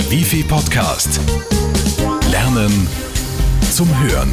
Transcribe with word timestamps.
Der 0.00 0.10
Wifi 0.10 0.42
Podcast. 0.44 1.20
Lernen 2.30 2.88
zum 3.70 3.86
Hören. 4.02 4.32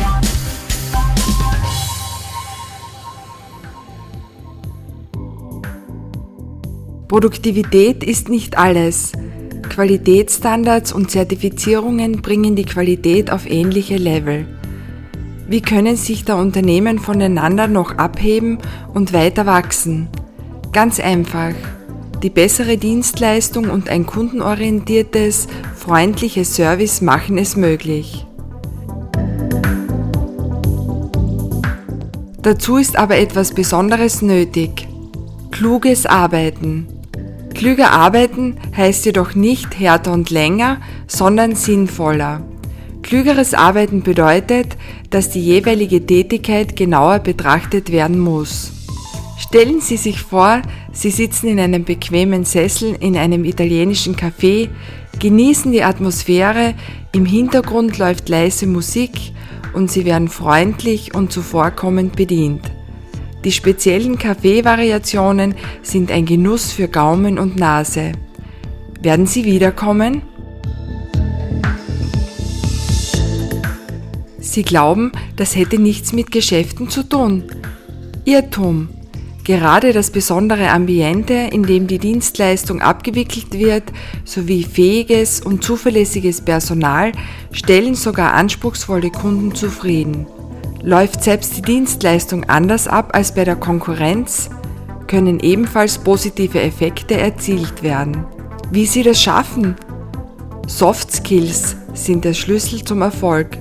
Produktivität 7.09 8.01
ist 8.01 8.29
nicht 8.29 8.57
alles. 8.57 9.11
Qualitätsstandards 9.69 10.93
und 10.93 11.11
Zertifizierungen 11.11 12.21
bringen 12.21 12.55
die 12.55 12.63
Qualität 12.63 13.29
auf 13.29 13.45
ähnliche 13.45 13.97
Level. 13.97 14.47
Wie 15.49 15.61
können 15.61 15.97
sich 15.97 16.23
da 16.23 16.35
Unternehmen 16.35 16.97
voneinander 16.97 17.67
noch 17.67 17.97
abheben 17.97 18.59
und 18.93 19.11
weiter 19.11 19.45
wachsen? 19.45 20.07
Ganz 20.71 21.01
einfach. 21.01 21.55
Die 22.23 22.31
bessere 22.31 22.77
Dienstleistung 22.77 23.69
und 23.69 23.89
ein 23.89 24.07
kundenorientiertes, 24.07 25.47
freundliches 25.75 26.55
Service 26.55 27.01
machen 27.01 27.37
es 27.37 27.55
möglich. 27.55 28.25
Dazu 32.41 32.77
ist 32.77 32.97
aber 32.97 33.17
etwas 33.17 33.53
Besonderes 33.53 34.21
nötig. 34.21 34.87
Kluges 35.51 36.05
Arbeiten. 36.05 36.87
Klüger 37.53 37.91
arbeiten 37.91 38.57
heißt 38.75 39.05
jedoch 39.05 39.35
nicht 39.35 39.79
härter 39.79 40.13
und 40.13 40.29
länger, 40.29 40.77
sondern 41.07 41.55
sinnvoller. 41.55 42.41
Klügeres 43.03 43.53
Arbeiten 43.53 44.01
bedeutet, 44.01 44.75
dass 45.09 45.29
die 45.29 45.43
jeweilige 45.43 46.05
Tätigkeit 46.05 46.75
genauer 46.75 47.19
betrachtet 47.19 47.91
werden 47.91 48.19
muss. 48.19 48.76
Stellen 49.37 49.81
Sie 49.81 49.97
sich 49.97 50.21
vor, 50.21 50.61
Sie 50.91 51.11
sitzen 51.11 51.47
in 51.47 51.59
einem 51.59 51.85
bequemen 51.85 52.43
Sessel 52.43 52.95
in 52.99 53.15
einem 53.15 53.45
italienischen 53.45 54.15
Café, 54.15 54.69
genießen 55.19 55.71
die 55.71 55.83
Atmosphäre, 55.83 56.73
im 57.11 57.25
Hintergrund 57.25 57.99
läuft 57.99 58.29
leise 58.29 58.65
Musik 58.65 59.11
und 59.73 59.91
Sie 59.91 60.05
werden 60.05 60.27
freundlich 60.27 61.13
und 61.13 61.31
zuvorkommend 61.31 62.15
bedient. 62.15 62.61
Die 63.43 63.51
speziellen 63.51 64.17
Kaffeevariationen 64.17 65.55
sind 65.83 66.11
ein 66.11 66.25
Genuss 66.25 66.71
für 66.71 66.87
Gaumen 66.87 67.37
und 67.37 67.55
Nase. 67.55 68.13
Werden 69.01 69.27
Sie 69.27 69.45
wiederkommen? 69.45 70.23
Sie 74.39 74.63
glauben, 74.63 75.11
das 75.35 75.55
hätte 75.55 75.77
nichts 75.77 76.11
mit 76.11 76.31
Geschäften 76.31 76.89
zu 76.89 77.03
tun. 77.03 77.43
Irrtum. 78.25 78.96
Gerade 79.47 79.93
das 79.93 80.11
besondere 80.11 80.71
Ambiente, 80.71 81.33
in 81.33 81.63
dem 81.63 81.87
die 81.87 81.99
Dienstleistung 81.99 82.81
abgewickelt 82.81 83.53
wird, 83.53 83.83
sowie 84.25 84.65
fähiges 84.65 85.39
und 85.39 85.63
zuverlässiges 85.63 86.41
Personal 86.41 87.13
stellen 87.53 87.95
sogar 87.95 88.33
anspruchsvolle 88.33 89.09
Kunden 89.09 89.55
zufrieden. 89.55 90.27
Läuft 90.83 91.23
selbst 91.23 91.55
die 91.55 91.61
Dienstleistung 91.61 92.43
anders 92.43 92.89
ab 92.89 93.11
als 93.13 93.33
bei 93.33 93.45
der 93.45 93.55
Konkurrenz, 93.55 94.49
können 95.07 95.39
ebenfalls 95.39 95.97
positive 95.97 96.59
Effekte 96.59 97.15
erzielt 97.15 97.83
werden. 97.83 98.25
Wie 98.69 98.85
Sie 98.85 99.01
das 99.01 99.21
schaffen? 99.21 99.77
Soft 100.67 101.09
Skills 101.09 101.77
sind 101.93 102.25
der 102.25 102.33
Schlüssel 102.33 102.83
zum 102.83 103.01
Erfolg. 103.01 103.59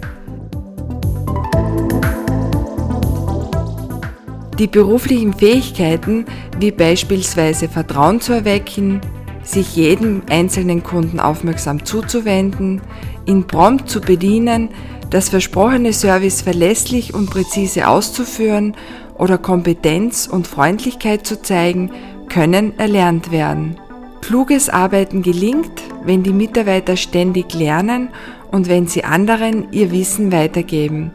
Die 4.59 4.67
beruflichen 4.67 5.35
Fähigkeiten, 5.35 6.25
wie 6.59 6.71
beispielsweise 6.71 7.69
Vertrauen 7.69 8.23
zu 8.23 8.33
erwecken, 8.33 9.03
sich 9.43 9.77
jedem 9.77 10.23
einzelnen 10.31 10.83
Kunden 10.83 11.21
aufmerksam 11.21 11.85
zuzuwenden, 11.85 12.81
ihn 13.27 13.47
prompt 13.47 13.91
zu 13.91 14.01
bedienen, 14.01 14.71
das 15.11 15.29
versprochene 15.29 15.93
Service 15.93 16.41
verlässlich 16.41 17.13
und 17.13 17.29
präzise 17.29 17.87
auszuführen 17.87 18.75
oder 19.19 19.39
Kompetenz 19.39 20.27
und 20.27 20.47
Freundlichkeit 20.47 21.27
zu 21.27 21.41
zeigen, 21.41 21.91
können 22.29 22.79
erlernt 22.79 23.31
werden. 23.31 23.77
Kluges 24.23 24.69
Arbeiten 24.69 25.23
gelingt, 25.23 25.83
wenn 26.05 26.23
die 26.23 26.33
Mitarbeiter 26.33 26.97
ständig 26.97 27.55
lernen 27.55 28.09
und 28.51 28.69
wenn 28.69 28.87
sie 28.87 29.05
anderen 29.05 29.71
ihr 29.71 29.93
Wissen 29.93 30.33
weitergeben. 30.33 31.13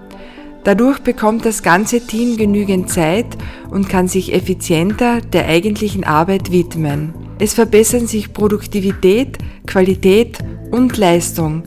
Dadurch 0.64 1.00
bekommt 1.00 1.46
das 1.46 1.64
ganze 1.64 2.06
Team 2.06 2.38
genügend 2.38 2.90
Zeit 2.90 3.26
und 3.72 3.90
kann 3.90 4.08
sich 4.08 4.34
effizienter 4.34 5.20
der 5.22 5.48
eigentlichen 5.48 6.04
Arbeit 6.04 6.52
widmen. 6.52 7.14
Es 7.40 7.56
verbessern 7.56 8.06
sich 8.06 8.34
Produktivität, 8.34 9.40
Qualität 9.66 10.38
und 10.70 10.98
Leistung. 10.98 11.64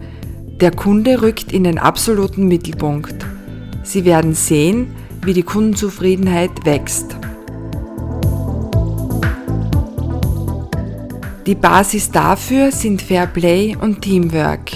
Der 0.61 0.71
Kunde 0.71 1.23
rückt 1.23 1.53
in 1.53 1.65
den 1.65 1.79
absoluten 1.79 2.47
Mittelpunkt. 2.47 3.17
Sie 3.83 4.05
werden 4.05 4.35
sehen, 4.35 4.95
wie 5.25 5.33
die 5.33 5.43
Kundenzufriedenheit 5.43 6.65
wächst. 6.65 7.17
Die 11.47 11.57
Basis 11.57 12.11
dafür 12.11 12.71
sind 12.71 13.03
Fair 13.03 13.27
Play 13.27 13.77
und 13.79 14.03
Teamwork. 14.03 14.71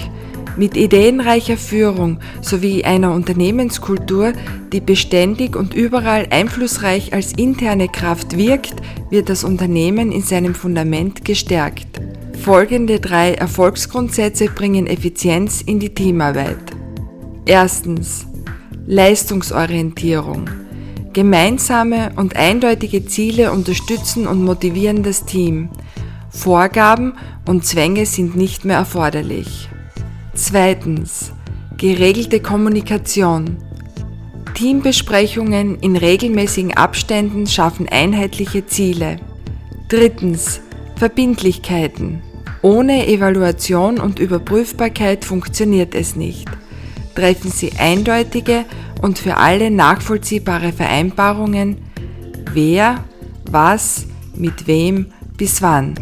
Mit 0.58 0.76
ideenreicher 0.76 1.56
Führung 1.56 2.18
sowie 2.40 2.82
einer 2.82 3.12
Unternehmenskultur, 3.12 4.32
die 4.72 4.80
beständig 4.80 5.54
und 5.54 5.72
überall 5.72 6.26
einflussreich 6.30 7.12
als 7.12 7.32
interne 7.32 7.86
Kraft 7.86 8.36
wirkt, 8.36 8.74
wird 9.08 9.28
das 9.28 9.44
Unternehmen 9.44 10.10
in 10.10 10.22
seinem 10.22 10.56
Fundament 10.56 11.24
gestärkt. 11.24 11.86
Folgende 12.42 12.98
drei 12.98 13.34
Erfolgsgrundsätze 13.34 14.46
bringen 14.46 14.88
Effizienz 14.88 15.62
in 15.62 15.78
die 15.78 15.94
Teamarbeit. 15.94 16.58
Erstens. 17.46 18.26
Leistungsorientierung. 18.84 20.50
Gemeinsame 21.12 22.10
und 22.16 22.34
eindeutige 22.34 23.06
Ziele 23.06 23.52
unterstützen 23.52 24.26
und 24.26 24.42
motivieren 24.42 25.04
das 25.04 25.24
Team. 25.24 25.68
Vorgaben 26.30 27.12
und 27.46 27.64
Zwänge 27.64 28.06
sind 28.06 28.34
nicht 28.34 28.64
mehr 28.64 28.78
erforderlich. 28.78 29.68
Zweitens. 30.40 31.32
Geregelte 31.78 32.38
Kommunikation. 32.38 33.56
Teambesprechungen 34.54 35.80
in 35.80 35.96
regelmäßigen 35.96 36.76
Abständen 36.76 37.48
schaffen 37.48 37.88
einheitliche 37.88 38.64
Ziele. 38.64 39.16
Drittens. 39.88 40.60
Verbindlichkeiten. 40.94 42.22
Ohne 42.62 43.08
Evaluation 43.08 43.98
und 43.98 44.20
Überprüfbarkeit 44.20 45.24
funktioniert 45.24 45.96
es 45.96 46.14
nicht. 46.14 46.48
Treffen 47.16 47.50
Sie 47.50 47.72
eindeutige 47.76 48.64
und 49.02 49.18
für 49.18 49.38
alle 49.38 49.72
nachvollziehbare 49.72 50.72
Vereinbarungen, 50.72 51.78
wer, 52.52 53.04
was, 53.50 54.06
mit 54.36 54.68
wem, 54.68 55.06
bis 55.36 55.62
wann. 55.62 55.94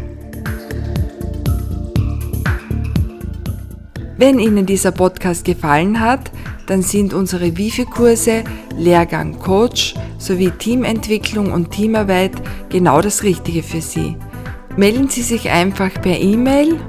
Wenn 4.17 4.39
Ihnen 4.39 4.65
dieser 4.65 4.91
Podcast 4.91 5.45
gefallen 5.45 5.99
hat, 5.99 6.31
dann 6.65 6.81
sind 6.81 7.13
unsere 7.13 7.55
Wifi-Kurse 7.55 8.43
Lehrgang 8.75 9.37
Coach 9.37 9.93
sowie 10.17 10.49
Teamentwicklung 10.49 11.53
und 11.53 11.69
Teamarbeit 11.69 12.31
genau 12.69 13.01
das 13.01 13.21
Richtige 13.21 13.61
für 13.61 13.81
Sie. 13.81 14.15
Melden 14.75 15.07
Sie 15.07 15.21
sich 15.21 15.51
einfach 15.51 15.91
per 16.01 16.19
E-Mail 16.19 16.79